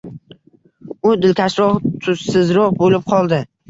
U 1.11 1.13
dilkashroq, 1.27 1.87
tussizroq 2.07 2.77
bo’lib 2.85 3.11
qoldi. 3.17 3.47